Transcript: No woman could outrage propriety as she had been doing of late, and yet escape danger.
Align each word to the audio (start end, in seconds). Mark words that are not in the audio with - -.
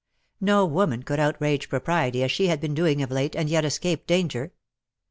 No 0.39 0.65
woman 0.65 1.03
could 1.03 1.19
outrage 1.19 1.69
propriety 1.69 2.23
as 2.23 2.31
she 2.31 2.47
had 2.47 2.59
been 2.59 2.73
doing 2.73 3.03
of 3.03 3.11
late, 3.11 3.35
and 3.35 3.47
yet 3.47 3.63
escape 3.63 4.07
danger. 4.07 4.51